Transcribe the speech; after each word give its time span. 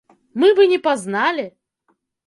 Мы 0.43 0.49
б 0.61 0.65
і 0.65 0.71
не 0.73 0.79
пазналі! 0.89 1.47